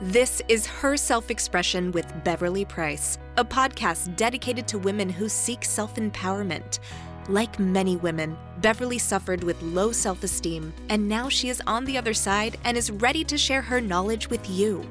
[0.00, 5.64] This is Her Self Expression with Beverly Price, a podcast dedicated to women who seek
[5.64, 6.80] self empowerment.
[7.28, 11.96] Like many women, Beverly suffered with low self esteem, and now she is on the
[11.96, 14.84] other side and is ready to share her knowledge with you.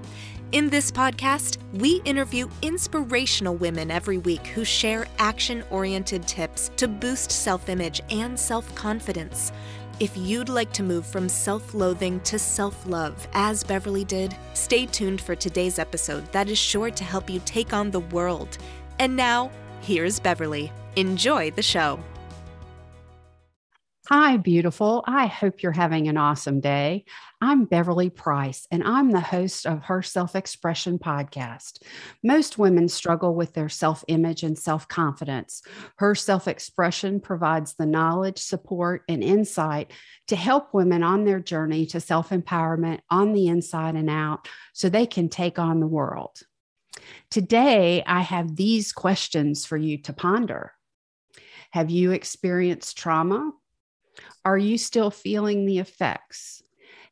[0.54, 6.88] In this podcast, we interview inspirational women every week who share action oriented tips to
[6.88, 9.52] boost self image and self confidence.
[10.00, 14.88] If you'd like to move from self loathing to self love, as Beverly did, stay
[14.88, 18.58] tuned for today's episode that is sure to help you take on the world.
[18.98, 19.52] And now,
[19.82, 20.72] here's Beverly.
[20.96, 22.00] Enjoy the show.
[24.10, 25.04] Hi, beautiful.
[25.08, 27.06] I hope you're having an awesome day.
[27.46, 31.84] I'm Beverly Price, and I'm the host of Her Self Expression podcast.
[32.24, 35.62] Most women struggle with their self image and self confidence.
[35.98, 39.92] Her Self Expression provides the knowledge, support, and insight
[40.30, 44.88] to help women on their journey to self empowerment on the inside and out so
[44.88, 46.40] they can take on the world.
[47.30, 50.72] Today, I have these questions for you to ponder.
[51.72, 53.52] Have you experienced trauma?
[54.46, 56.63] Are you still feeling the effects?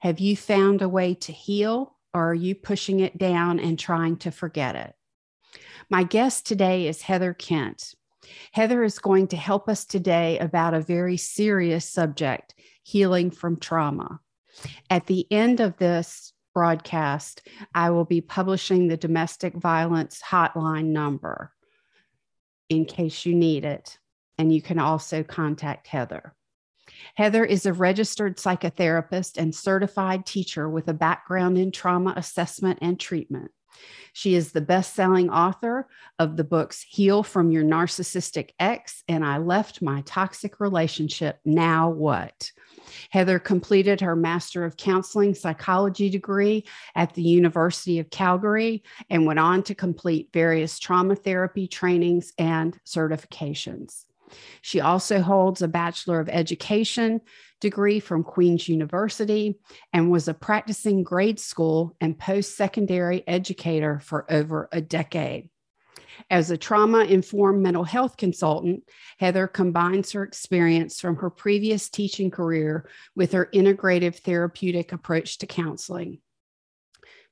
[0.01, 4.17] Have you found a way to heal or are you pushing it down and trying
[4.17, 4.95] to forget it?
[5.91, 7.93] My guest today is Heather Kent.
[8.51, 14.19] Heather is going to help us today about a very serious subject healing from trauma.
[14.89, 21.53] At the end of this broadcast, I will be publishing the domestic violence hotline number
[22.69, 23.99] in case you need it.
[24.39, 26.33] And you can also contact Heather.
[27.15, 32.99] Heather is a registered psychotherapist and certified teacher with a background in trauma assessment and
[32.99, 33.51] treatment.
[34.13, 35.87] She is the best selling author
[36.19, 41.39] of the books Heal from Your Narcissistic Ex and I Left My Toxic Relationship.
[41.45, 42.51] Now What?
[43.09, 46.65] Heather completed her Master of Counseling Psychology degree
[46.95, 52.77] at the University of Calgary and went on to complete various trauma therapy trainings and
[52.85, 54.05] certifications.
[54.61, 57.21] She also holds a Bachelor of Education
[57.59, 59.59] degree from Queen's University
[59.93, 65.49] and was a practicing grade school and post secondary educator for over a decade.
[66.29, 68.83] As a trauma informed mental health consultant,
[69.19, 75.47] Heather combines her experience from her previous teaching career with her integrative therapeutic approach to
[75.47, 76.19] counseling.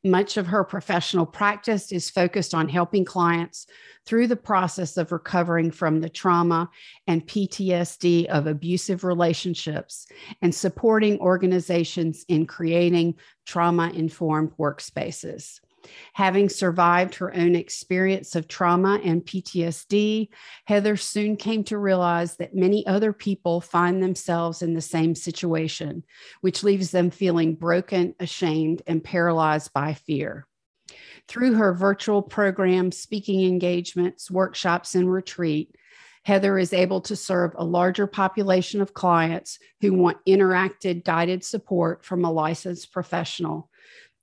[0.06, 3.68] Much of her professional practice is focused on helping clients
[4.06, 6.70] through the process of recovering from the trauma
[7.06, 10.08] and PTSD of abusive relationships
[10.42, 13.16] and supporting organizations in creating
[13.46, 15.60] trauma informed workspaces.
[16.14, 20.30] Having survived her own experience of trauma and PTSD,
[20.66, 26.04] Heather soon came to realize that many other people find themselves in the same situation,
[26.42, 30.48] which leaves them feeling broken, ashamed, and paralyzed by fear.
[31.28, 35.76] Through her virtual programs, speaking engagements, workshops, and retreat,
[36.24, 42.04] Heather is able to serve a larger population of clients who want interacted, guided support
[42.04, 43.70] from a licensed professional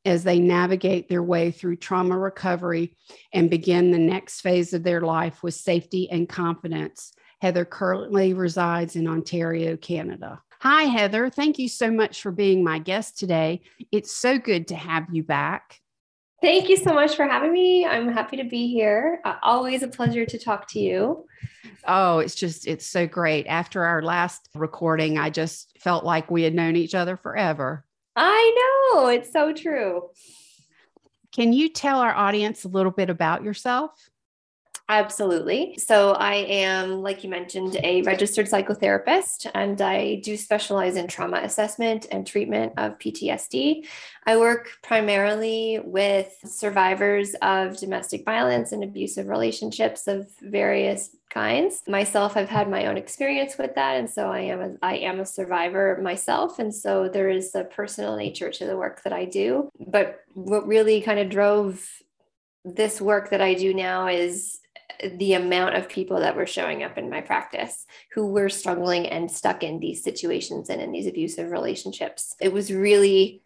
[0.06, 2.96] as they navigate their way through trauma recovery
[3.32, 7.12] and begin the next phase of their life with safety and confidence.
[7.40, 10.40] Heather currently resides in Ontario, Canada.
[10.60, 11.28] Hi, Heather.
[11.28, 13.62] Thank you so much for being my guest today.
[13.92, 15.80] It's so good to have you back.
[16.42, 17.86] Thank you so much for having me.
[17.86, 19.20] I'm happy to be here.
[19.24, 21.26] Uh, always a pleasure to talk to you.
[21.86, 23.46] Oh, it's just, it's so great.
[23.46, 27.85] After our last recording, I just felt like we had known each other forever.
[28.16, 29.08] I know.
[29.08, 30.10] It's so true.
[31.32, 34.10] Can you tell our audience a little bit about yourself?
[34.88, 35.76] Absolutely.
[35.78, 41.40] So, I am, like you mentioned, a registered psychotherapist, and I do specialize in trauma
[41.42, 43.84] assessment and treatment of PTSD.
[44.26, 51.82] I work primarily with survivors of domestic violence and abusive relationships of various kinds.
[51.88, 55.18] Myself, I've had my own experience with that, and so I am a, I am
[55.18, 59.24] a survivor myself, and so there is a personal nature to the work that I
[59.24, 59.68] do.
[59.84, 61.84] But what really kind of drove
[62.64, 64.60] this work that I do now is
[65.02, 69.30] the amount of people that were showing up in my practice who were struggling and
[69.30, 72.34] stuck in these situations and in these abusive relationships.
[72.40, 73.42] It was really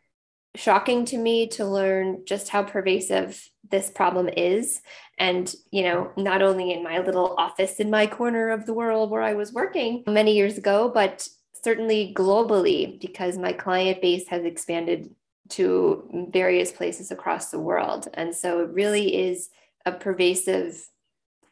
[0.57, 4.83] shocking to me to learn just how pervasive this problem is
[5.19, 9.11] and you know not only in my little office in my corner of the world
[9.11, 11.29] where i was working many years ago but
[11.63, 15.15] certainly globally because my client base has expanded
[15.49, 19.51] to various places across the world and so it really is
[19.87, 20.89] a pervasive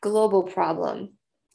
[0.01, 1.15] global problem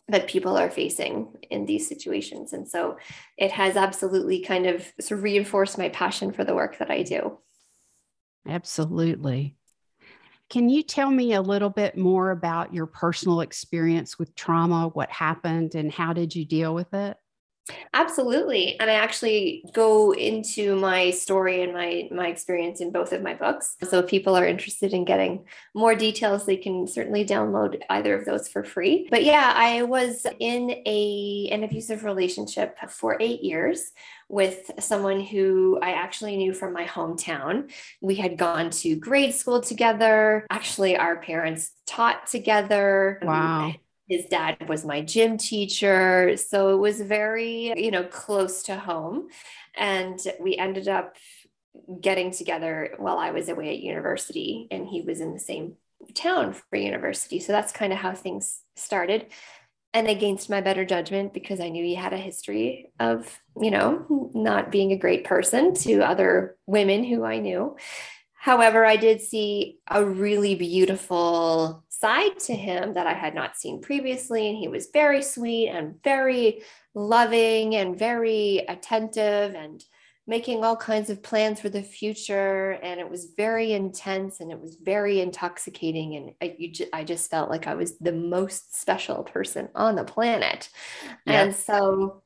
[0.10, 2.51] that people are facing in these situations.
[2.54, 2.98] And so
[3.38, 7.40] it has absolutely kind of reinforced my passion for the work that I do.
[8.48, 9.56] Absolutely.
[10.50, 14.89] Can you tell me a little bit more about your personal experience with trauma?
[14.89, 17.18] What happened and how did you deal with it?
[17.94, 18.77] Absolutely.
[18.80, 23.33] And I actually go into my story and my my experience in both of my
[23.33, 23.77] books.
[23.83, 28.25] So if people are interested in getting more details, they can certainly download either of
[28.25, 29.07] those for free.
[29.10, 33.92] But yeah, I was in a an abusive relationship for 8 years
[34.27, 37.71] with someone who I actually knew from my hometown.
[38.01, 40.45] We had gone to grade school together.
[40.50, 43.19] Actually, our parents taught together.
[43.21, 43.74] Wow
[44.09, 49.27] his dad was my gym teacher so it was very you know close to home.
[49.75, 51.15] And we ended up
[52.00, 55.73] getting together while i was away at university and he was in the same
[56.13, 57.39] town for university.
[57.39, 59.27] So that's kind of how things started.
[59.94, 64.31] And against my better judgment because i knew he had a history of you know
[64.33, 67.75] not being a great person to other women who i knew.
[68.33, 73.81] However i did see a really beautiful side to him that I had not seen
[73.81, 74.50] previously.
[74.50, 76.61] And he was very sweet and very
[76.94, 79.81] loving and very attentive and
[80.27, 82.71] making all kinds of plans for the future.
[82.83, 86.15] And it was very intense and it was very intoxicating.
[86.17, 90.69] And I, I just felt like I was the most special person on the planet.
[91.25, 92.21] And so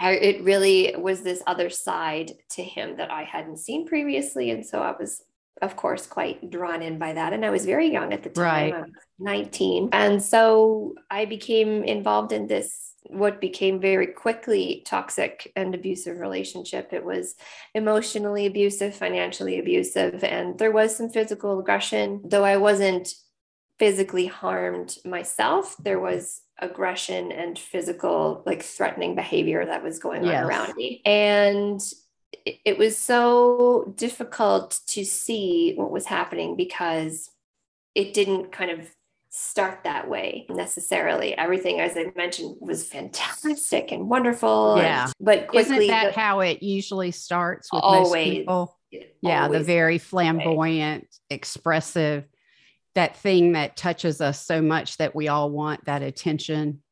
[0.00, 4.50] I, it really was this other side to him that I hadn't seen previously.
[4.50, 5.22] And so I was
[5.62, 7.32] of course, quite drawn in by that.
[7.32, 8.44] And I was very young at the time.
[8.44, 8.74] Right.
[8.74, 9.90] I was 19.
[9.92, 16.92] And so I became involved in this, what became very quickly toxic and abusive relationship.
[16.92, 17.34] It was
[17.74, 23.08] emotionally abusive, financially abusive, and there was some physical aggression, though I wasn't
[23.78, 25.74] physically harmed myself.
[25.78, 30.44] There was aggression and physical, like threatening behavior that was going yes.
[30.44, 31.00] on around me.
[31.06, 31.80] And
[32.32, 37.30] it was so difficult to see what was happening because
[37.94, 38.88] it didn't kind of
[39.30, 41.36] start that way necessarily.
[41.36, 44.76] Everything, as I mentioned, was fantastic and wonderful.
[44.78, 45.04] Yeah.
[45.04, 48.78] And, but quickly, isn't that the, how it usually starts with always, most people?
[49.22, 52.26] Yeah, the very flamboyant, expressive,
[52.94, 56.82] that thing that touches us so much that we all want that attention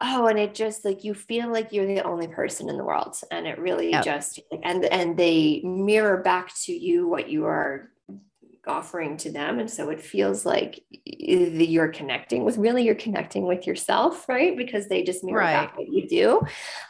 [0.00, 3.16] oh and it just like you feel like you're the only person in the world
[3.30, 4.04] and it really yep.
[4.04, 7.90] just and and they mirror back to you what you are
[8.70, 9.58] offering to them.
[9.58, 14.56] And so it feels like you're connecting with really you're connecting with yourself right?
[14.56, 15.52] Because they just mirror right.
[15.52, 16.40] back what you do.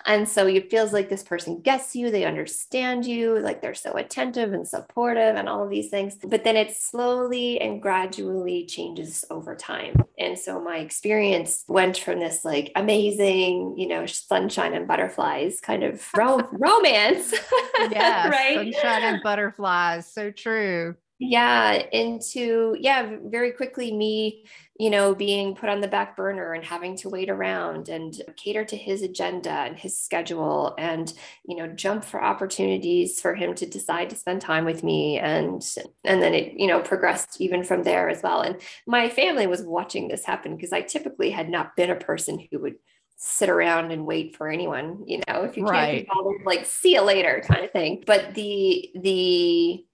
[0.04, 3.92] And so it feels like this person gets you they understand you like they're so
[3.96, 6.16] attentive and supportive and all of these things.
[6.22, 9.94] But then it slowly and gradually changes over time.
[10.18, 15.82] And so my experience went from this like amazing you know sunshine and butterflies kind
[15.82, 17.34] of ro- romance
[17.90, 18.54] yeah right?
[18.54, 20.10] sunshine and butterflies.
[20.12, 24.42] So true yeah into yeah very quickly me
[24.78, 28.64] you know being put on the back burner and having to wait around and cater
[28.64, 31.12] to his agenda and his schedule and
[31.46, 35.62] you know jump for opportunities for him to decide to spend time with me and
[36.04, 38.40] and then it you know progressed even from there as well.
[38.40, 42.42] And my family was watching this happen because i typically had not been a person
[42.50, 42.76] who would
[43.18, 46.94] sit around and wait for anyone you know if you can't be bothered like see
[46.94, 48.02] you later kind of thing.
[48.06, 49.84] But the the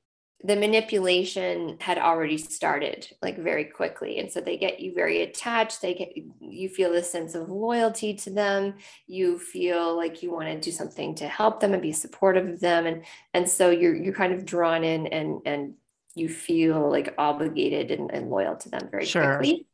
[0.44, 4.18] the manipulation had already started like very quickly.
[4.18, 8.14] And so they get you very attached they get you feel a sense of loyalty
[8.14, 8.74] to them.
[9.06, 12.60] You feel like you want to do something to help them and be supportive of
[12.60, 12.86] them.
[12.86, 15.74] And and so you're you're kind of drawn in and and
[16.14, 19.36] you feel like obligated and, and loyal to them very sure.
[19.36, 19.66] quickly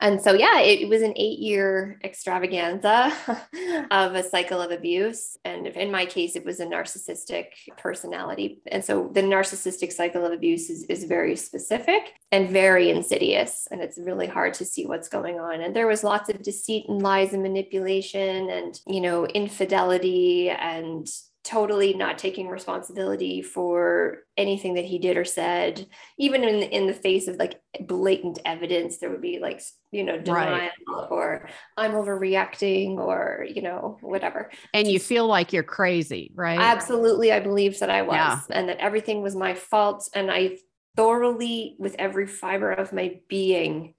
[0.00, 3.12] and so yeah it, was an eight year extravaganza
[3.90, 5.36] of a cycle of abuse.
[5.44, 8.60] And in my case it was a narcissistic personality.
[8.66, 13.68] And so the narcissistic cycle of abuse is, is very specific and very insidious.
[13.70, 15.60] And it's really hard to see what's going on.
[15.60, 21.06] And there was lots of deceit and lies and manipulation and you know infidelity and
[21.48, 25.86] totally not taking responsibility for anything that he did or said
[26.18, 30.18] even in in the face of like blatant evidence there would be like you know
[30.18, 31.06] denial right.
[31.10, 37.32] or i'm overreacting or you know whatever and you feel like you're crazy right absolutely
[37.32, 38.40] i believed that i was yeah.
[38.50, 40.54] and that everything was my fault and i
[40.96, 43.94] thoroughly with every fiber of my being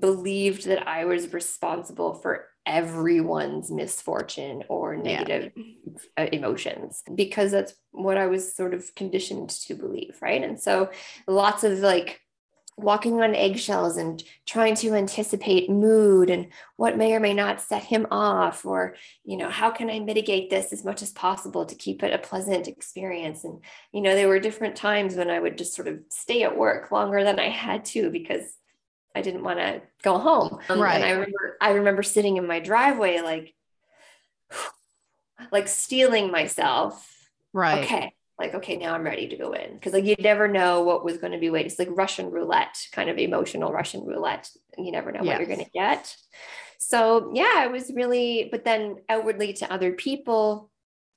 [0.00, 6.28] believed that i was responsible for everyone's misfortune or negative yeah.
[6.32, 10.42] emotions because that's what I was sort of conditioned to believe, right?
[10.42, 10.90] And so
[11.26, 12.20] lots of like
[12.76, 17.82] walking on eggshells and trying to anticipate mood and what may or may not set
[17.82, 21.74] him off or you know how can i mitigate this as much as possible to
[21.74, 23.60] keep it a pleasant experience and
[23.92, 26.90] you know there were different times when i would just sort of stay at work
[26.90, 28.56] longer than i had to because
[29.14, 30.58] i didn't want to go home.
[30.68, 30.96] Um, right.
[30.96, 33.54] and i remember i remember sitting in my driveway like
[35.50, 37.08] like steeling myself.
[37.52, 37.84] Right.
[37.84, 39.74] Okay like okay now i'm ready to go in.
[39.74, 42.76] Because like you never know what was going to be waiting it's like russian roulette
[42.92, 44.50] kind of emotional russian roulette.
[44.76, 45.38] You never know yes.
[45.38, 46.16] what you're going to get.
[46.78, 50.71] So yeah it was really but then outwardly to other people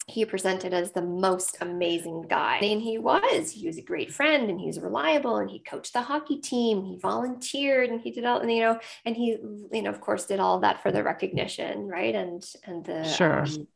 [0.08, 4.52] he presented as the most amazing guy and he was he was a great friend
[4.52, 8.24] and he was reliable and he coached the hockey team he volunteered and he did
[8.24, 9.38] all and you know and he
[9.72, 13.40] you know of course did all that for the recognition right and and the sure
[13.42, 13.68] um,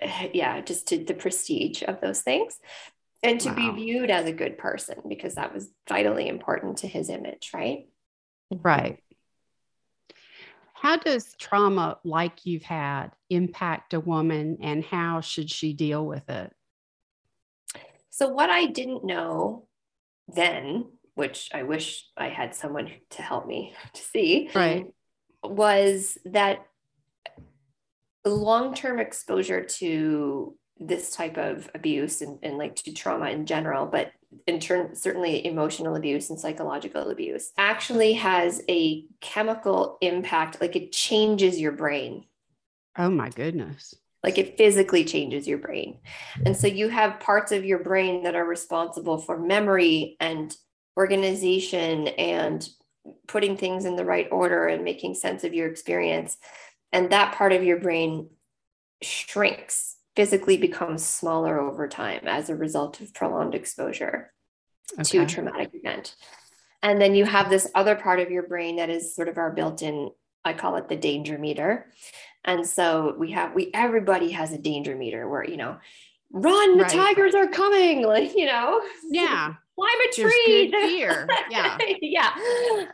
[0.32, 2.58] yeah, just to the prestige of those things
[3.22, 3.54] and to wow.
[3.54, 7.88] be viewed as a good person because that was vitally important to his image, right?
[8.50, 9.02] Right.
[10.80, 16.28] How does trauma like you've had impact a woman and how should she deal with
[16.28, 16.52] it?
[18.10, 19.66] So, what I didn't know
[20.28, 24.86] then, which I wish I had someone to help me to see, right.
[25.42, 26.66] was that
[28.26, 34.12] long-term exposure to this type of abuse and, and like to trauma in general, but
[34.46, 40.60] in turn, certainly emotional abuse and psychological abuse actually has a chemical impact.
[40.60, 42.24] Like it changes your brain.
[42.98, 43.94] Oh my goodness.
[44.22, 45.98] Like it physically changes your brain.
[46.44, 50.56] And so you have parts of your brain that are responsible for memory and
[50.96, 52.68] organization and
[53.28, 56.36] putting things in the right order and making sense of your experience
[56.92, 58.30] and that part of your brain
[59.02, 64.32] shrinks physically becomes smaller over time as a result of prolonged exposure
[64.94, 65.02] okay.
[65.02, 66.16] to a traumatic event
[66.82, 69.52] and then you have this other part of your brain that is sort of our
[69.52, 70.10] built-in
[70.44, 71.86] i call it the danger meter
[72.44, 75.76] and so we have we everybody has a danger meter where you know
[76.32, 76.92] run the right.
[76.92, 78.80] tigers are coming like you know
[79.10, 80.70] yeah climb a tree.
[80.70, 81.78] fear yeah.
[82.00, 82.34] Yeah.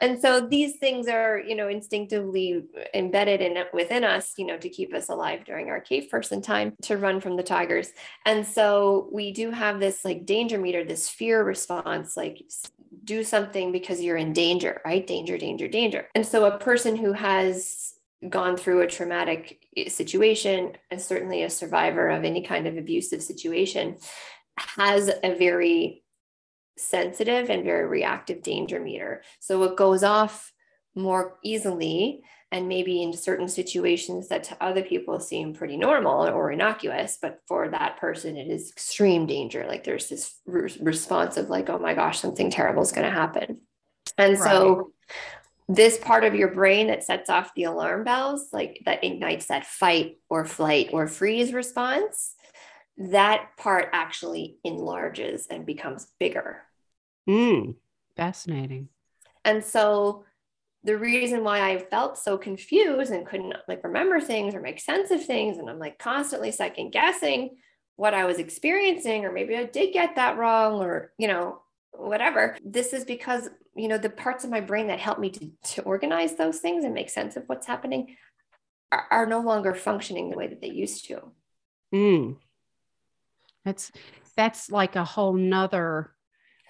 [0.00, 4.68] And so these things are you know instinctively embedded in within us you know to
[4.68, 7.90] keep us alive during our cave person time to run from the tigers.
[8.26, 12.42] And so we do have this like danger meter this fear response like
[13.04, 15.06] do something because you're in danger right?
[15.06, 16.08] Danger danger danger.
[16.14, 17.94] And so a person who has
[18.28, 23.22] gone through a traumatic eh, situation and certainly a survivor of any kind of abusive
[23.22, 23.96] situation
[24.56, 26.01] has a very
[26.76, 29.22] sensitive and very reactive danger meter.
[29.40, 30.52] So it goes off
[30.94, 36.52] more easily and maybe in certain situations that to other people seem pretty normal or
[36.52, 41.48] innocuous but for that person it is extreme danger like there's this re- response of
[41.48, 43.58] like oh my gosh something terrible is going to happen
[44.18, 44.50] and right.
[44.50, 44.92] so
[45.68, 49.66] this part of your brain that sets off the alarm bells like that ignites that
[49.66, 52.34] fight or flight or freeze response
[52.98, 56.62] that part actually enlarges and becomes bigger.
[57.28, 57.76] Mm,
[58.16, 58.88] fascinating.
[59.44, 60.24] And so
[60.84, 65.10] the reason why I felt so confused and couldn't like remember things or make sense
[65.10, 67.56] of things, and I'm like constantly second guessing
[67.96, 72.56] what I was experiencing, or maybe I did get that wrong, or you know, whatever.
[72.64, 75.82] This is because you know the parts of my brain that help me to, to
[75.82, 78.16] organize those things and make sense of what's happening
[78.90, 81.32] are, are no longer functioning the way that they used to.
[81.94, 82.36] Mm.
[83.64, 83.92] That's
[84.36, 86.12] that's like a whole nother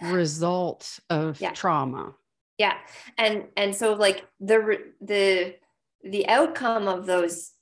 [0.01, 1.53] result of yeah.
[1.53, 2.15] trauma.
[2.59, 2.75] Yeah.
[3.19, 5.55] And and so like the the
[6.05, 7.53] the outcome of those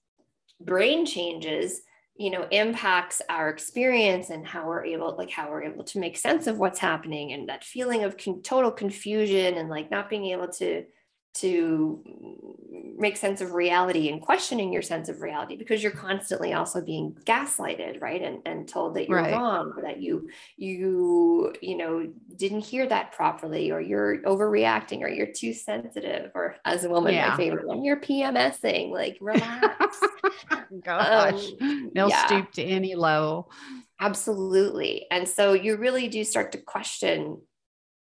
[0.61, 1.83] brain changes
[2.17, 6.19] you know impacts our experience and how we're able like how we're able to make
[6.19, 10.27] sense of what's happening and that feeling of con- total confusion and like not being
[10.27, 10.85] able to
[11.33, 12.03] to
[12.99, 17.17] make sense of reality and questioning your sense of reality because you're constantly also being
[17.25, 19.33] gaslighted right and, and told that you're right.
[19.33, 22.07] wrong or that you you you know
[22.37, 27.15] didn't hear that properly or you're overreacting or you're too sensitive or as a woman
[27.15, 27.29] yeah.
[27.29, 29.99] my favorite one you're pmsing like relax
[30.85, 32.27] gosh um, they'll yeah.
[32.27, 33.51] stoop to any level
[34.01, 37.41] absolutely and so you really do start to question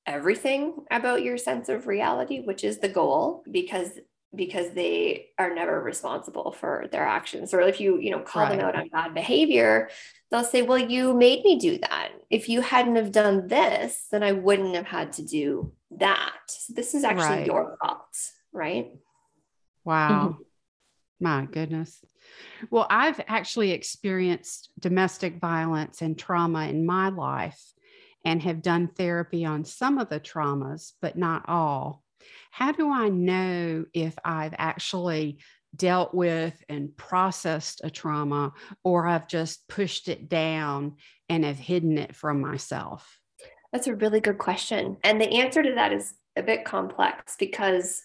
[0.06, 3.92] everything about your sense of reality, which is the goal, because
[4.36, 7.54] because they are never responsible for their actions.
[7.54, 8.58] Or if you, you know, call right.
[8.58, 9.90] them out on bad behavior,
[10.32, 12.10] they'll say, Well, you made me do that.
[12.30, 16.34] If you hadn't have done this, then I wouldn't have had to do that.
[16.48, 17.48] So this is actually right.
[17.48, 18.18] your fault,
[18.52, 18.92] right?
[19.86, 20.30] Wow.
[20.30, 20.42] Mm-hmm.
[21.20, 22.04] My goodness.
[22.70, 27.62] Well, I've actually experienced domestic violence and trauma in my life.
[28.26, 32.04] And have done therapy on some of the traumas, but not all.
[32.52, 35.40] How do I know if I've actually
[35.76, 38.54] dealt with and processed a trauma
[38.84, 40.98] or I've just pushed it down
[41.30, 43.20] and have hidden it from myself?
[43.72, 44.98] That's a really good question.
[45.04, 48.04] And the answer to that is a bit complex because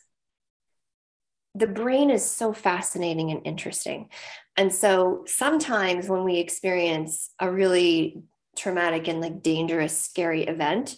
[1.55, 4.09] the brain is so fascinating and interesting.
[4.57, 8.23] And so sometimes when we experience a really
[8.59, 10.97] traumatic and like dangerous, scary event,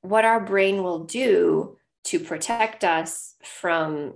[0.00, 4.14] what our brain will do to protect us from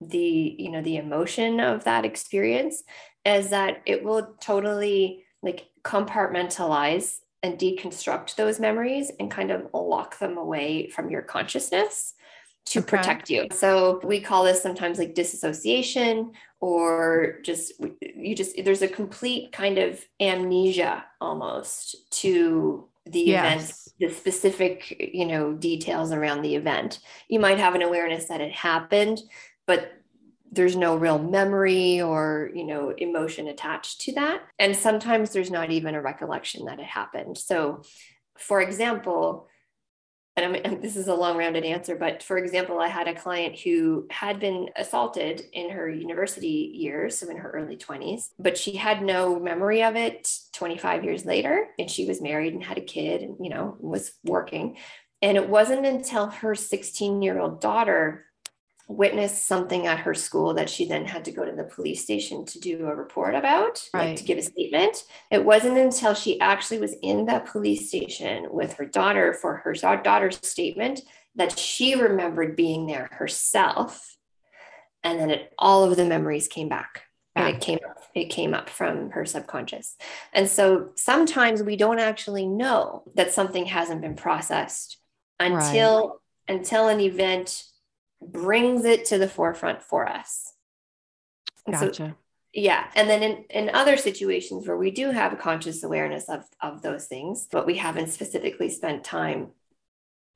[0.00, 2.82] the you know the emotion of that experience
[3.24, 10.18] is that it will totally like compartmentalize and deconstruct those memories and kind of lock
[10.18, 12.14] them away from your consciousness
[12.66, 12.96] to okay.
[12.96, 13.46] protect you.
[13.52, 16.32] So we call this sometimes like disassociation
[16.64, 23.92] or just you just there's a complete kind of amnesia almost to the yes.
[23.98, 27.00] event the specific you know details around the event.
[27.28, 29.20] You might have an awareness that it happened
[29.66, 29.92] but
[30.52, 34.40] there's no real memory or you know emotion attached to that.
[34.58, 37.36] And sometimes there's not even a recollection that it happened.
[37.36, 37.82] So
[38.38, 39.48] for example
[40.36, 43.58] and, I'm, this is a long rounded answer but for example i had a client
[43.58, 48.76] who had been assaulted in her university years so in her early 20s but she
[48.76, 52.82] had no memory of it 25 years later and she was married and had a
[52.82, 54.76] kid and you know was working.
[55.22, 58.26] And it wasn't until her 16 year old daughter
[58.86, 62.44] witnessed something at her school that she then had to go to the police station
[62.44, 64.08] to do a report about, right.
[64.08, 65.04] like to give a statement.
[65.30, 69.72] It wasn't until she actually was in that police station with her daughter for her
[69.74, 71.00] daughter's statement
[71.36, 74.16] that she remembered being there herself.
[75.02, 77.02] And then it, all of the memories came back.
[77.36, 79.96] And it came up, it came up from her subconscious.
[80.32, 84.98] And so sometimes we don't actually know that something hasn't been processed
[85.40, 86.56] until right.
[86.56, 87.64] until an event
[88.32, 90.52] brings it to the forefront for us.
[91.70, 91.94] gotcha.
[91.94, 92.14] So,
[92.54, 92.88] yeah.
[92.94, 97.06] And then in, in other situations where we do have conscious awareness of, of those
[97.06, 99.48] things, but we haven't specifically spent time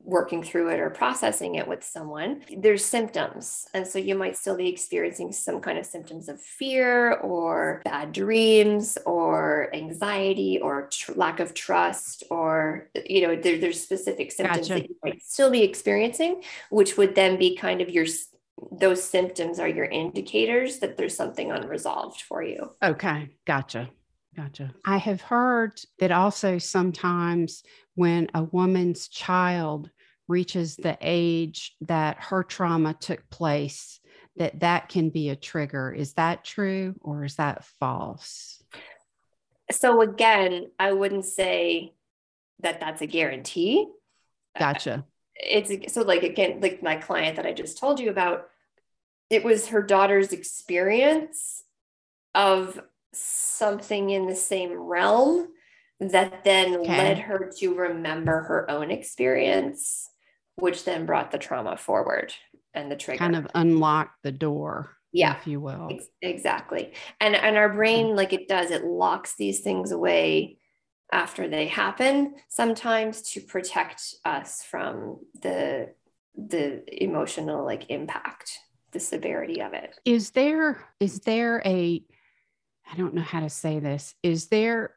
[0.02, 3.66] working through it or processing it with someone, there's symptoms.
[3.74, 8.12] And so you might still be experiencing some kind of symptoms of fear or bad
[8.12, 14.68] dreams or anxiety or tr- lack of trust, or, you know, there, there's specific symptoms
[14.68, 14.80] gotcha.
[14.80, 18.06] that you might still be experiencing, which would then be kind of your
[18.72, 22.72] those symptoms are your indicators that there's something unresolved for you.
[22.82, 23.88] Okay, gotcha.
[24.36, 24.72] Gotcha.
[24.84, 27.64] I have heard that also sometimes
[27.98, 29.90] when a woman's child
[30.28, 33.98] reaches the age that her trauma took place,
[34.36, 35.92] that that can be a trigger.
[35.92, 38.62] Is that true or is that false?
[39.72, 41.94] So again, I wouldn't say
[42.60, 43.88] that that's a guarantee.
[44.56, 44.94] Gotcha.
[44.94, 45.02] Uh,
[45.34, 48.46] it's so like again, like my client that I just told you about,
[49.28, 51.64] it was her daughter's experience
[52.32, 52.80] of
[53.12, 55.48] something in the same realm
[56.00, 56.96] that then okay.
[56.96, 60.08] led her to remember her own experience,
[60.56, 62.32] which then brought the trauma forward
[62.74, 63.18] and the trigger.
[63.18, 64.96] Kind of unlocked the door.
[65.12, 65.36] Yeah.
[65.38, 65.88] If you will.
[65.90, 66.92] Ex- exactly.
[67.20, 70.58] And and our brain, like it does, it locks these things away
[71.10, 75.94] after they happen, sometimes to protect us from the
[76.36, 78.58] the emotional like impact,
[78.92, 79.98] the severity of it.
[80.04, 82.04] Is there is there a
[82.90, 84.14] I don't know how to say this.
[84.22, 84.94] Is there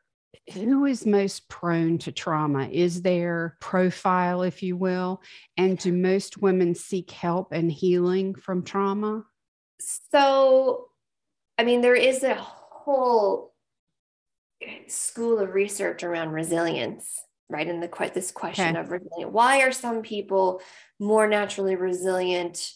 [0.54, 2.68] who is most prone to trauma?
[2.70, 5.22] Is there profile, if you will?
[5.58, 9.26] And do most women seek help and healing from trauma?
[10.12, 10.88] So,
[11.58, 13.54] I mean, there is a whole
[14.88, 17.68] school of research around resilience, right?
[17.68, 18.80] And the quite this question okay.
[18.80, 19.32] of resilience.
[19.32, 20.62] Why are some people
[21.00, 22.72] more naturally resilient?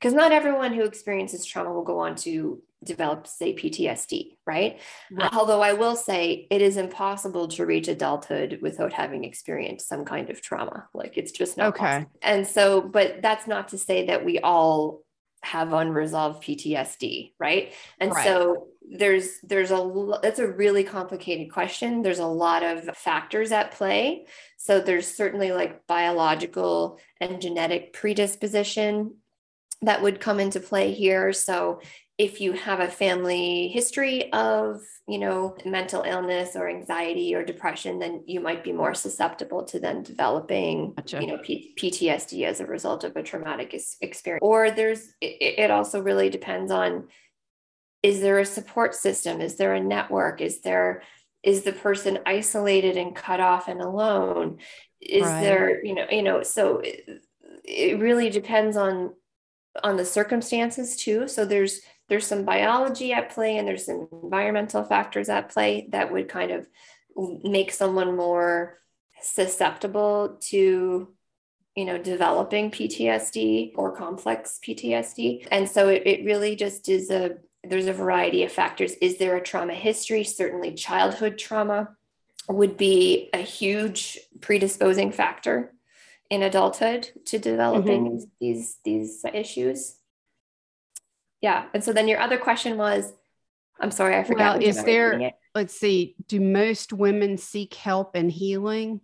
[0.00, 4.80] Because not everyone who experiences trauma will go on to develop, say, PTSD, right?
[5.12, 5.34] right?
[5.34, 10.30] Although I will say it is impossible to reach adulthood without having experienced some kind
[10.30, 10.88] of trauma.
[10.94, 11.84] Like it's just not okay.
[11.84, 12.10] Possible.
[12.22, 15.02] And so, but that's not to say that we all
[15.42, 17.72] have unresolved PTSD, right?
[17.98, 18.24] And right.
[18.24, 22.02] so there's there's a that's a really complicated question.
[22.02, 24.26] There's a lot of factors at play.
[24.58, 29.14] So there's certainly like biological and genetic predisposition
[29.82, 31.32] that would come into play here.
[31.32, 31.80] So
[32.20, 37.98] if you have a family history of you know mental illness or anxiety or depression
[37.98, 41.18] then you might be more susceptible to then developing gotcha.
[41.18, 45.70] you know P- ptsd as a result of a traumatic experience or there's it, it
[45.70, 47.08] also really depends on
[48.02, 51.02] is there a support system is there a network is there
[51.42, 54.58] is the person isolated and cut off and alone
[55.00, 55.40] is right.
[55.40, 57.22] there you know you know so it,
[57.64, 59.14] it really depends on
[59.82, 61.28] on the circumstances too.
[61.28, 66.12] So there's there's some biology at play and there's some environmental factors at play that
[66.12, 66.66] would kind of
[67.44, 68.78] make someone more
[69.22, 71.12] susceptible to
[71.76, 77.36] you know developing ptsd or complex ptsd and so it, it really just is a
[77.64, 78.92] there's a variety of factors.
[79.00, 80.24] Is there a trauma history?
[80.24, 81.90] Certainly childhood trauma
[82.48, 85.74] would be a huge predisposing factor
[86.30, 88.24] in adulthood to developing mm-hmm.
[88.40, 89.96] these these issues
[91.40, 93.12] yeah and so then your other question was
[93.80, 98.30] i'm sorry i forgot well, is there let's see do most women seek help and
[98.30, 99.00] healing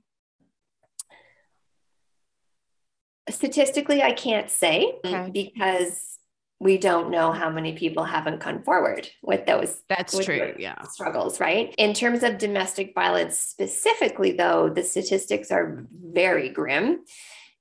[3.29, 5.31] statistically i can't say okay.
[5.33, 6.19] because
[6.59, 10.81] we don't know how many people haven't come forward with those that's with true yeah.
[10.83, 11.75] struggles right?
[11.77, 17.05] In terms of domestic violence specifically though the statistics are very grim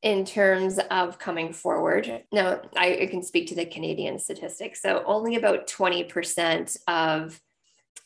[0.02, 2.24] in terms of coming forward.
[2.32, 4.82] Now i, I can speak to the canadian statistics.
[4.82, 7.42] So only about 20% of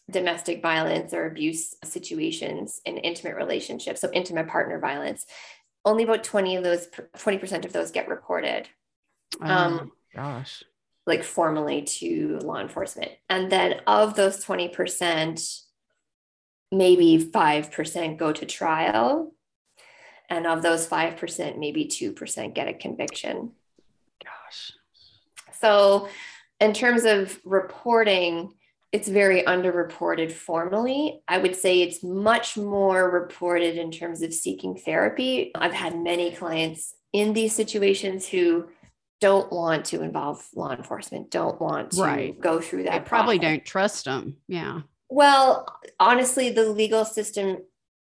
[0.09, 5.27] domestic violence or abuse situations in intimate relationships so intimate partner violence
[5.85, 8.67] only about 20 of those 20% of those get reported.
[9.39, 10.63] Oh, um, gosh
[11.09, 13.11] like formally to law enforcement.
[13.29, 15.59] And then of those 20%,
[16.71, 19.33] maybe 5% go to trial.
[20.29, 23.51] And of those 5%, maybe 2% get a conviction.
[24.23, 24.71] Gosh.
[25.59, 26.07] So,
[26.59, 28.53] in terms of reporting,
[28.91, 31.23] it's very underreported formally.
[31.27, 35.51] I would say it's much more reported in terms of seeking therapy.
[35.55, 38.67] I've had many clients in these situations who
[39.19, 42.39] don't want to involve law enforcement, don't want to right.
[42.39, 43.03] go through that.
[43.03, 44.37] They probably don't trust them.
[44.47, 44.81] Yeah.
[45.09, 45.67] Well,
[45.99, 47.57] honestly, the legal system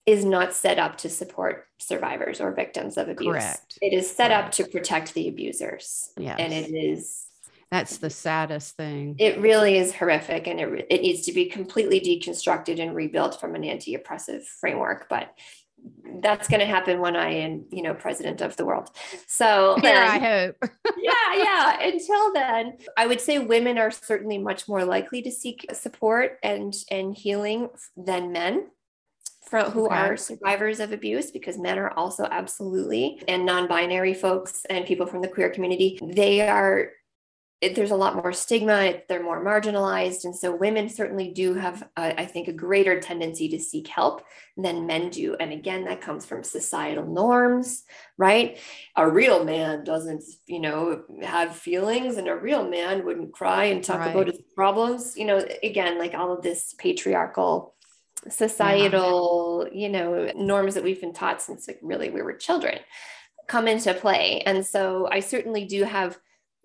[0.06, 3.32] is not set up to support survivors or victims of abuse.
[3.32, 3.78] Correct.
[3.82, 6.12] It is set up to protect the abusers.
[6.18, 6.38] Yes.
[6.40, 7.28] And it is
[7.74, 9.16] that's the saddest thing.
[9.18, 13.56] It really is horrific and it, it needs to be completely deconstructed and rebuilt from
[13.56, 15.10] an anti-oppressive framework.
[15.10, 15.34] But
[16.22, 18.90] that's going to happen when I am, you know, president of the world.
[19.28, 20.56] So then, I hope.
[20.98, 21.80] yeah, yeah.
[21.82, 26.74] Until then, I would say women are certainly much more likely to seek support and
[26.90, 28.68] and healing than men.
[29.50, 29.96] From, who okay.
[29.96, 35.22] are survivors of abuse because men are also absolutely and non-binary folks and people from
[35.22, 36.90] the queer community they are
[37.64, 41.88] it, there's a lot more stigma they're more marginalized and so women certainly do have
[41.96, 44.24] i think a greater tendency to seek help
[44.58, 47.84] than men do and again that comes from societal norms
[48.18, 48.60] right
[48.98, 53.84] a real man doesn't you know have feelings and a real man wouldn't cry and
[53.84, 54.12] talk right.
[54.12, 57.74] about his problems you know again like all of this patriarchal
[58.30, 59.88] societal yeah.
[59.88, 62.78] you know norms that we've been taught since like really we were children
[63.48, 66.18] come into play and so i certainly do have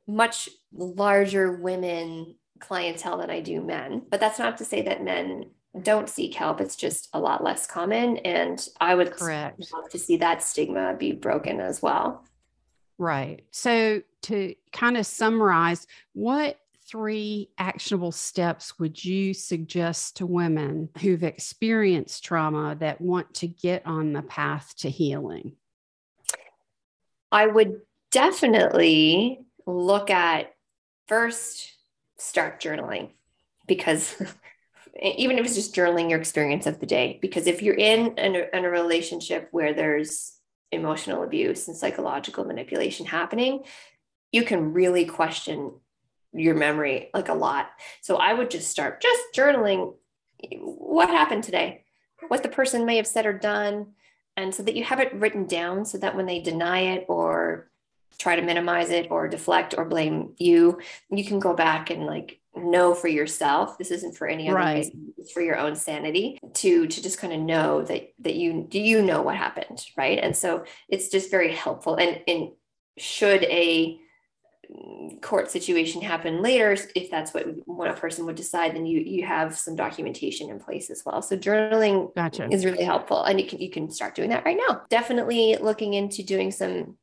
[0.08, 4.02] much larger women clientele than I do men.
[4.10, 5.50] But that's not to say that men
[5.82, 6.60] don't seek help.
[6.60, 8.16] It's just a lot less common.
[8.18, 9.64] And I would Correct.
[9.72, 12.24] love to see that stigma be broken as well.
[12.96, 13.44] Right.
[13.52, 21.22] So, to kind of summarize, what three actionable steps would you suggest to women who've
[21.22, 25.52] experienced trauma that want to get on the path to healing?
[27.30, 30.54] I would definitely look at
[31.06, 31.72] first
[32.16, 33.10] start journaling
[33.66, 34.16] because
[35.02, 38.34] even if it's just journaling your experience of the day because if you're in, in
[38.34, 40.38] a, in a relationship where there's
[40.72, 43.62] emotional abuse and psychological manipulation happening
[44.32, 45.72] you can really question
[46.34, 47.70] your memory like a lot.
[48.00, 49.94] So i would just start just journaling
[50.60, 51.84] what happened today
[52.28, 53.88] what the person may have said or done
[54.36, 57.70] and so that you have it written down so that when they deny it or
[58.18, 62.40] try to minimize it or deflect or blame you you can go back and like
[62.56, 64.76] know for yourself this isn't for any other right.
[64.76, 68.66] reason it's for your own sanity to to just kind of know that that you
[68.68, 72.50] do you know what happened right and so it's just very helpful and and
[72.96, 73.98] should a
[74.72, 79.24] mm, court situation happen later if that's what one person would decide then you you
[79.24, 82.48] have some documentation in place as well so journaling gotcha.
[82.50, 85.94] is really helpful and you can you can start doing that right now definitely looking
[85.94, 86.96] into doing some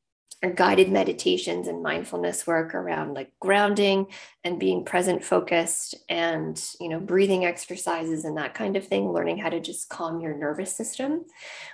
[0.51, 4.08] guided meditations and mindfulness work around like grounding
[4.43, 9.38] and being present focused and you know breathing exercises and that kind of thing learning
[9.38, 11.25] how to just calm your nervous system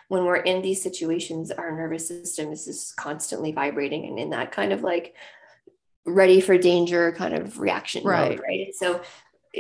[0.10, 4.52] when we're in these situations our nervous system is just constantly vibrating and in that
[4.52, 5.16] kind of like
[6.06, 8.32] ready for danger kind of reaction right.
[8.32, 9.02] mode right so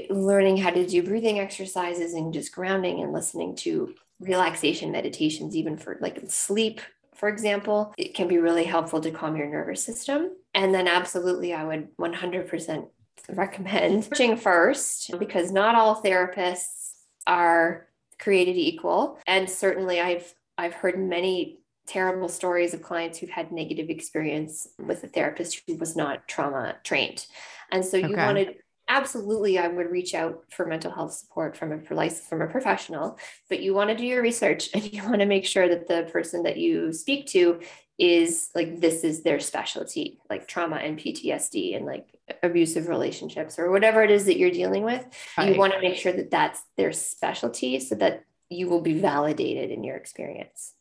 [0.10, 5.78] learning how to do breathing exercises and just grounding and listening to relaxation meditations even
[5.78, 6.80] for like sleep
[7.22, 10.32] for example, it can be really helpful to calm your nervous system.
[10.56, 12.88] And then, absolutely, I would 100%
[13.30, 16.94] recommend searching first because not all therapists
[17.28, 19.20] are created equal.
[19.28, 25.04] And certainly, I've I've heard many terrible stories of clients who've had negative experience with
[25.04, 27.28] a therapist who was not trauma trained.
[27.72, 28.26] And so you okay.
[28.26, 28.56] wanted
[28.91, 33.17] absolutely I would reach out for mental health support from a from a professional,
[33.49, 36.10] but you want to do your research and you want to make sure that the
[36.12, 37.62] person that you speak to
[37.97, 42.08] is like this is their specialty, like trauma and PTSD and like
[42.43, 45.06] abusive relationships or whatever it is that you're dealing with.
[45.38, 45.49] Right.
[45.54, 49.71] You want to make sure that that's their specialty so that you will be validated
[49.71, 50.73] in your experience.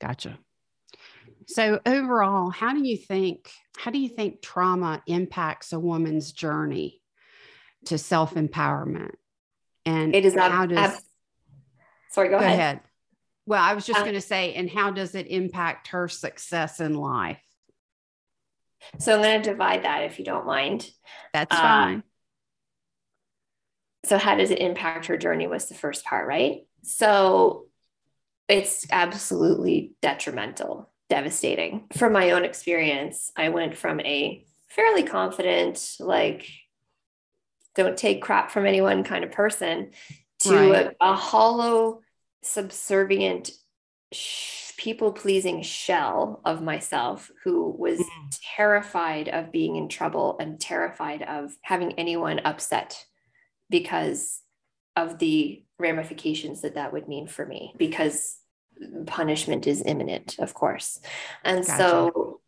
[0.00, 0.38] Gotcha.
[1.48, 7.02] So overall, how do you think how do you think trauma impacts a woman's journey
[7.86, 9.12] to self-empowerment?
[9.84, 11.02] And it is how does ab-
[12.10, 12.58] sorry, go, go ahead.
[12.58, 12.80] ahead.
[13.46, 16.80] Well, I was just um, going to say, and how does it impact her success
[16.80, 17.40] in life?
[18.98, 20.90] So I'm going to divide that if you don't mind.
[21.32, 22.02] That's uh, fine.
[24.04, 25.46] So, how does it impact her journey?
[25.46, 26.60] Was the first part, right?
[26.82, 27.66] So,
[28.48, 31.86] it's absolutely detrimental, devastating.
[31.96, 36.48] From my own experience, I went from a fairly confident, like,
[37.76, 39.90] don't take crap from anyone kind of person
[40.40, 40.96] to right.
[41.00, 42.00] a, a, hollow,
[42.42, 43.50] subservient,
[44.12, 48.38] sh- people pleasing shell of myself who was mm.
[48.56, 53.04] terrified of being in trouble and terrified of having anyone upset
[53.70, 54.40] because
[54.96, 58.38] of the ramifications that that would mean for me because
[59.06, 61.00] punishment is imminent, of course.
[61.44, 61.78] And gotcha.
[61.78, 62.40] so,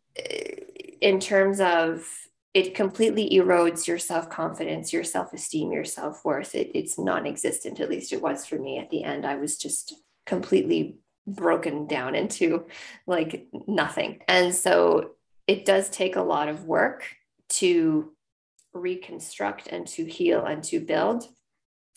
[1.01, 2.05] in terms of
[2.53, 6.55] it completely erodes your self-confidence your self-esteem your self-worth.
[6.55, 9.25] It, it's non-existent at least it was for me at the end.
[9.25, 9.93] I was just
[10.25, 12.65] completely broken down into
[13.05, 14.21] like nothing.
[14.27, 15.11] And so
[15.47, 17.03] it does take a lot of work
[17.49, 18.11] to
[18.73, 21.25] reconstruct and to heal and to build.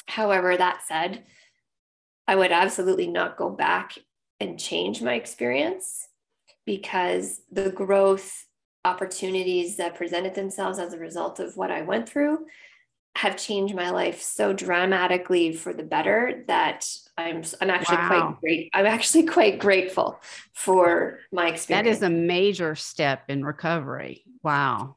[0.07, 1.25] However that said
[2.27, 3.93] i would absolutely not go back
[4.41, 6.09] and change my experience
[6.65, 8.47] because the growth
[8.85, 12.47] opportunities that presented themselves as a result of what I went through
[13.15, 18.09] have changed my life so dramatically for the better that I'm I'm actually wow.
[18.09, 18.71] quite great.
[18.73, 20.19] I'm actually quite grateful
[20.55, 21.87] for my experience.
[21.87, 24.25] That is a major step in recovery.
[24.43, 24.97] Wow.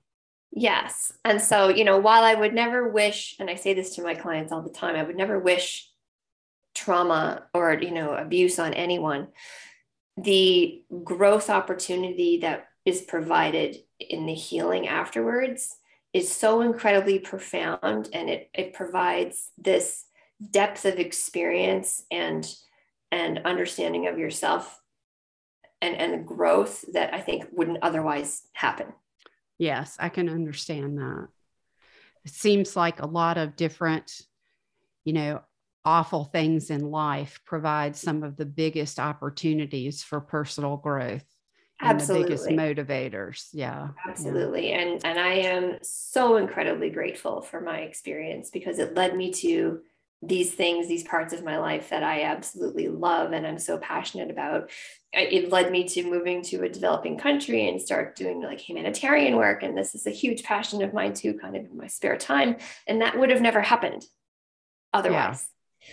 [0.52, 1.12] Yes.
[1.26, 4.16] And so, you know, while I would never wish, and I say this to my
[4.16, 5.90] clients all the time, I would never wish
[6.74, 9.28] trauma or, you know, abuse on anyone.
[10.16, 15.78] The growth opportunity that is provided in the healing afterwards
[16.14, 20.06] is so incredibly profound and it, it provides this
[20.52, 22.54] depth of experience and
[23.12, 24.82] and understanding of yourself
[25.82, 28.88] and and growth that i think wouldn't otherwise happen.
[29.58, 31.28] Yes i can understand that.
[32.24, 34.22] It seems like a lot of different
[35.04, 35.42] you know
[35.84, 41.35] awful things in life provide some of the biggest opportunities for personal growth
[41.82, 43.50] absolutely the biggest motivators.
[43.54, 44.80] Yeah absolutely yeah.
[44.80, 49.82] and and i am so incredibly grateful for my experience because it led me to
[50.22, 54.32] these things these parts of my life that i absolutely love and i'm so passionate
[54.32, 54.70] about.
[55.18, 59.64] It led me to moving to a developing country and start doing like humanitarian work
[59.64, 62.58] and this is a huge passion of mine too kind of in my spare time
[62.86, 64.04] and that would have never happened
[64.94, 65.48] otherwise.
[65.82, 65.88] Yeah.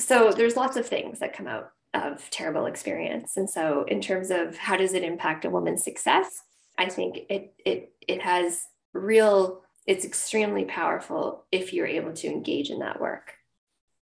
[0.00, 3.36] so there's lots of things that come out of terrible experience.
[3.36, 6.42] And so in terms of how does it impact a woman's success,
[6.76, 12.70] I think it it it has real it's extremely powerful if you're able to engage
[12.70, 13.34] in that work.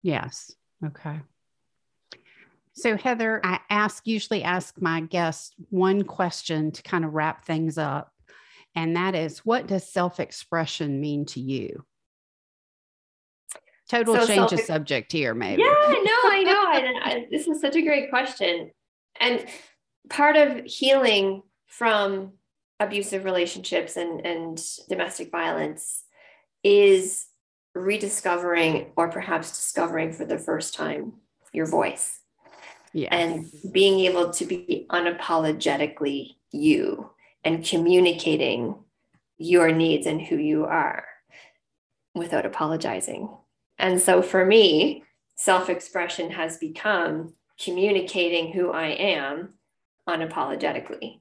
[0.02, 0.52] Yes.
[0.84, 1.20] Okay.
[2.72, 7.76] So Heather, I ask usually ask my guests one question to kind of wrap things
[7.76, 8.12] up.
[8.74, 11.84] And that is what does self-expression mean to you?
[13.88, 15.62] Total so change of subject here maybe.
[15.62, 18.70] Yeah no i know I, I, this is such a great question.
[19.20, 19.44] And
[20.08, 22.32] part of healing from
[22.80, 26.04] abusive relationships and, and domestic violence
[26.62, 27.26] is
[27.74, 31.14] rediscovering or perhaps discovering for the first time
[31.52, 32.20] your voice
[32.92, 33.14] yeah.
[33.14, 37.10] and being able to be unapologetically you
[37.44, 38.74] and communicating
[39.36, 41.04] your needs and who you are
[42.14, 43.28] without apologizing
[43.78, 45.04] and so for me,
[45.36, 49.54] self expression has become communicating who I am
[50.08, 51.20] unapologetically.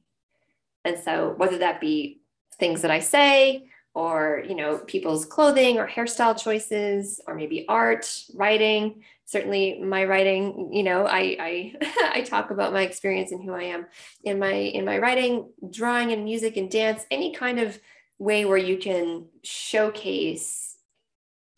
[0.86, 2.22] And so, whether that be
[2.60, 3.68] things that I say
[3.98, 10.70] or you know people's clothing or hairstyle choices or maybe art writing certainly my writing
[10.72, 11.74] you know i i
[12.14, 13.88] i talk about my experience and who i am
[14.24, 17.80] in my in my writing drawing and music and dance any kind of
[18.20, 20.67] way where you can showcase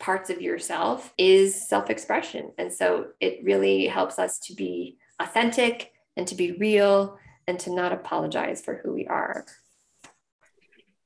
[0.00, 6.26] parts of yourself is self-expression and so it really helps us to be authentic and
[6.26, 9.44] to be real and to not apologize for who we are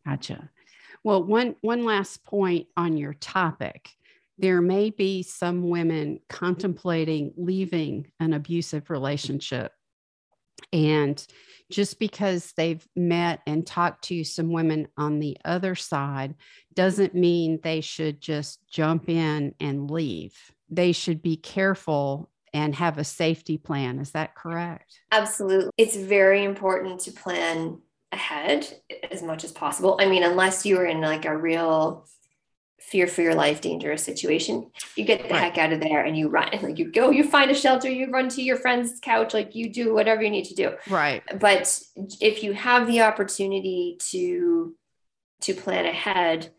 [0.06, 0.48] gotcha
[1.04, 3.90] well, one one last point on your topic.
[4.38, 9.73] There may be some women contemplating leaving an abusive relationship.
[10.72, 11.24] And
[11.70, 16.34] just because they've met and talked to some women on the other side
[16.74, 20.36] doesn't mean they should just jump in and leave.
[20.68, 23.98] They should be careful and have a safety plan.
[23.98, 25.00] Is that correct?
[25.10, 25.70] Absolutely.
[25.76, 27.80] It's very important to plan
[28.12, 28.66] ahead
[29.10, 29.98] as much as possible.
[30.00, 32.06] I mean, unless you are in like a real
[32.86, 34.70] fear for your life dangerous situation.
[34.94, 35.40] You get the right.
[35.40, 36.48] heck out of there and you run.
[36.62, 39.70] Like you go you find a shelter you run to your friend's couch like you
[39.72, 40.72] do whatever you need to do.
[40.88, 41.22] Right.
[41.40, 41.78] But
[42.20, 44.74] if you have the opportunity to
[45.42, 46.50] to plan ahead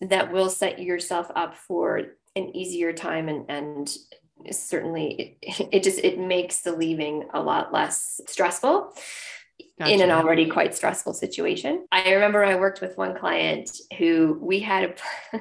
[0.00, 1.98] that will set yourself up for
[2.36, 3.96] an easier time and and
[4.50, 8.94] certainly it, it just it makes the leaving a lot less stressful
[9.78, 9.92] Gotcha.
[9.92, 11.86] in an already quite stressful situation.
[11.92, 15.00] I remember I worked with one client who we had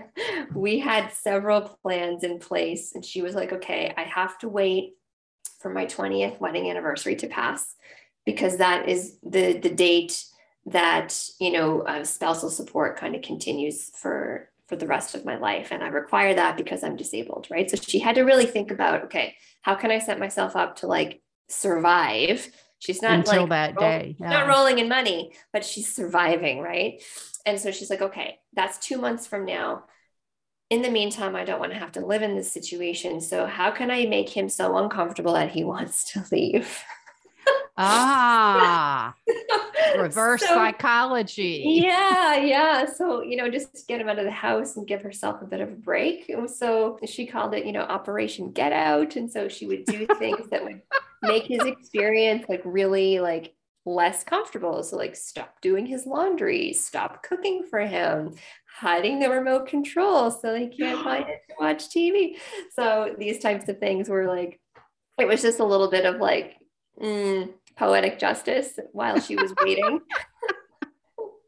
[0.54, 4.96] we had several plans in place and she was like, "Okay, I have to wait
[5.60, 7.76] for my 20th wedding anniversary to pass
[8.26, 10.24] because that is the the date
[10.66, 15.36] that, you know, uh, spousal support kind of continues for for the rest of my
[15.36, 17.70] life and I require that because I'm disabled, right?
[17.70, 20.88] So she had to really think about, okay, how can I set myself up to
[20.88, 22.48] like survive
[22.80, 24.16] She's not until like, that day.
[24.20, 24.30] Yeah.
[24.30, 27.02] Not rolling in money, but she's surviving, right?
[27.46, 29.84] And so she's like, okay, that's two months from now.
[30.70, 33.22] In the meantime, I don't want to have to live in this situation.
[33.22, 36.84] So how can I make him so uncomfortable that he wants to leave?
[37.80, 39.16] Ah
[39.98, 41.64] reverse so, psychology.
[41.66, 42.86] yeah yeah.
[42.86, 45.62] So you know just get him out of the house and give herself a bit
[45.62, 46.30] of a break.
[46.30, 49.16] And so she called it you know operation get out.
[49.16, 50.82] And so she would do things that would
[51.22, 53.54] make his experience like really like
[53.86, 54.84] less comfortable.
[54.84, 58.36] So like stop doing his laundry stop cooking for him
[58.80, 62.36] hiding the remote control so they can't find it to watch tv
[62.72, 64.60] so these types of things were like
[65.20, 66.56] it was just a little bit of like
[67.02, 70.02] mm, poetic justice while she was waiting.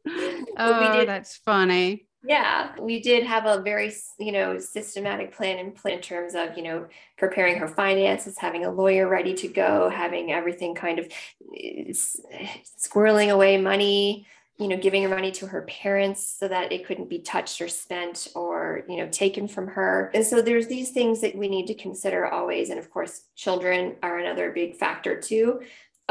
[0.57, 2.07] oh, did, that's funny.
[2.23, 6.55] Yeah, we did have a very, you know, systematic plan in, plan in terms of,
[6.55, 11.07] you know, preparing her finances, having a lawyer ready to go, having everything kind of
[11.53, 14.25] squirreling away money,
[14.59, 17.67] you know, giving her money to her parents so that it couldn't be touched or
[17.67, 20.11] spent or, you know, taken from her.
[20.13, 22.69] And so there's these things that we need to consider always.
[22.69, 25.61] And of course, children are another big factor too.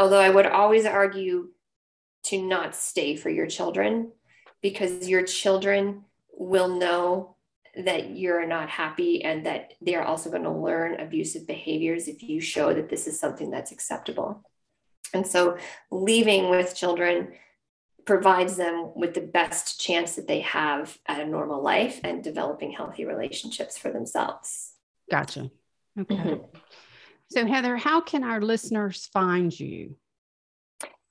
[0.01, 1.51] Although I would always argue
[2.25, 4.13] to not stay for your children
[4.63, 7.37] because your children will know
[7.85, 12.41] that you're not happy and that they're also going to learn abusive behaviors if you
[12.41, 14.43] show that this is something that's acceptable.
[15.13, 15.59] And so
[15.91, 17.35] leaving with children
[18.07, 22.73] provides them with the best chance that they have at a normal life and developing
[22.73, 24.73] healthy relationships for themselves.
[25.11, 25.51] Gotcha.
[25.99, 26.17] Okay.
[26.17, 26.57] Mm-hmm.
[27.31, 29.97] So, Heather, how can our listeners find you?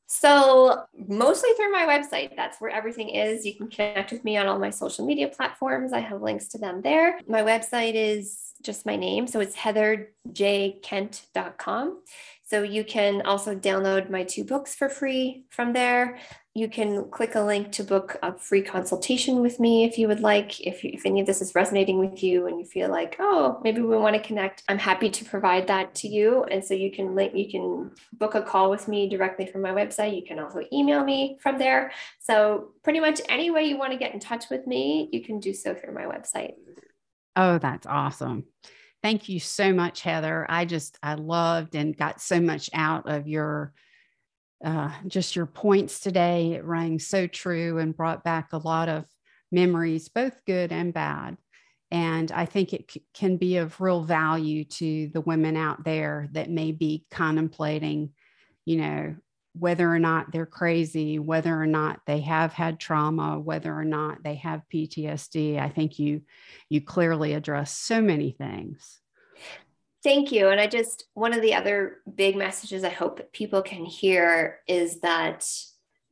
[0.08, 2.36] So, mostly through my website.
[2.36, 3.46] That's where everything is.
[3.46, 5.94] You can connect with me on all my social media platforms.
[5.94, 7.20] I have links to them there.
[7.28, 9.28] My website is just my name.
[9.28, 12.02] So, it's heatherjkent.com.
[12.50, 16.20] So, you can also download my two books for free from there
[16.60, 20.20] you can click a link to book a free consultation with me if you would
[20.20, 20.60] like.
[20.60, 23.82] If, if any of this is resonating with you and you feel like, oh, maybe
[23.82, 26.44] we want to connect, I'm happy to provide that to you.
[26.46, 29.72] And so you can link, you can book a call with me directly from my
[29.72, 30.16] website.
[30.16, 31.92] You can also email me from there.
[32.20, 35.40] So pretty much any way you want to get in touch with me, you can
[35.40, 36.56] do so through my website.
[37.36, 38.46] Oh, that's awesome.
[39.02, 40.46] Thank you so much, Heather.
[40.50, 43.74] I just, I loved and got so much out of your
[44.64, 46.54] uh, just your points today.
[46.54, 49.06] It rang so true and brought back a lot of
[49.52, 51.38] memories, both good and bad.
[51.92, 56.28] And I think it c- can be of real value to the women out there
[56.34, 58.12] that may be contemplating,
[58.66, 59.16] you know,
[59.54, 64.24] whether or not they're crazy, whether or not they have had trauma, whether or not
[64.24, 65.60] they have PTSD.
[65.60, 66.22] I think you
[66.70, 69.00] you clearly address so many things.
[70.02, 70.48] Thank you.
[70.48, 75.02] And I just, one of the other big messages I hope people can hear is
[75.02, 75.46] that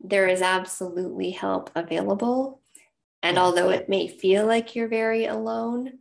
[0.01, 2.61] there is absolutely help available
[3.23, 5.99] And although it may feel like you're very alone,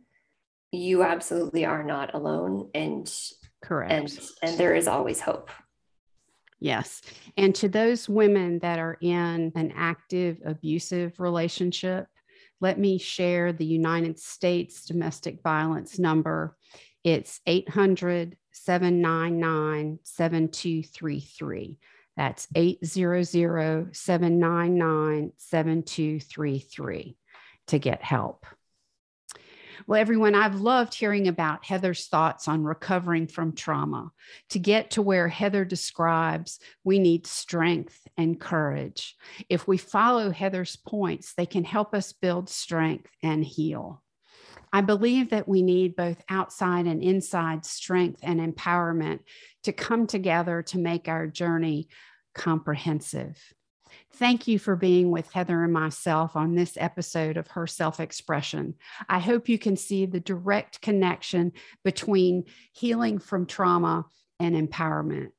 [0.71, 2.69] you absolutely are not alone.
[2.73, 3.11] And
[3.63, 3.91] correct.
[3.91, 5.49] And and there is always hope.
[6.59, 7.01] Yes.
[7.37, 12.07] And to those women that are in an active abusive relationship,
[12.59, 16.57] let me share the United States domestic violence number.
[17.03, 21.77] It's 800 799 7233.
[22.15, 27.17] That's 800 799 7233
[27.67, 28.45] to get help.
[29.87, 34.11] Well, everyone, I've loved hearing about Heather's thoughts on recovering from trauma.
[34.49, 39.15] To get to where Heather describes, we need strength and courage.
[39.47, 44.03] If we follow Heather's points, they can help us build strength and heal.
[44.73, 49.19] I believe that we need both outside and inside strength and empowerment
[49.63, 51.87] to come together to make our journey
[52.35, 53.41] comprehensive.
[54.13, 58.75] Thank you for being with Heather and myself on this episode of Her Self Expression.
[59.07, 64.05] I hope you can see the direct connection between healing from trauma
[64.39, 65.29] and empowerment.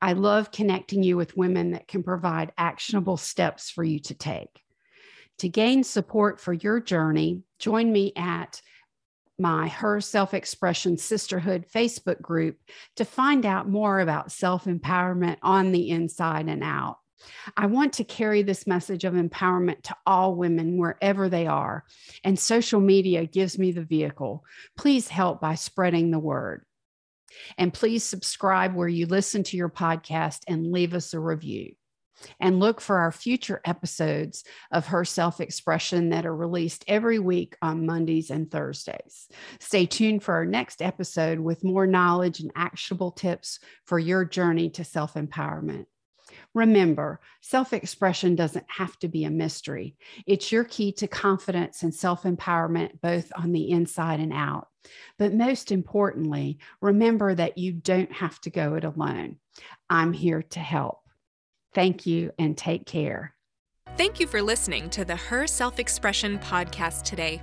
[0.00, 4.62] I love connecting you with women that can provide actionable steps for you to take.
[5.38, 8.60] To gain support for your journey, join me at
[9.38, 12.58] my Her Self Expression Sisterhood Facebook group
[12.96, 16.98] to find out more about self empowerment on the inside and out.
[17.56, 21.84] I want to carry this message of empowerment to all women wherever they are,
[22.24, 24.44] and social media gives me the vehicle.
[24.76, 26.64] Please help by spreading the word.
[27.56, 31.74] And please subscribe where you listen to your podcast and leave us a review.
[32.40, 34.42] And look for our future episodes
[34.72, 39.28] of Her Self Expression that are released every week on Mondays and Thursdays.
[39.60, 44.68] Stay tuned for our next episode with more knowledge and actionable tips for your journey
[44.70, 45.86] to self empowerment.
[46.58, 49.94] Remember, self expression doesn't have to be a mystery.
[50.26, 54.66] It's your key to confidence and self empowerment, both on the inside and out.
[55.18, 59.36] But most importantly, remember that you don't have to go it alone.
[59.88, 60.98] I'm here to help.
[61.74, 63.36] Thank you and take care.
[63.96, 67.40] Thank you for listening to the Her Self Expression podcast today.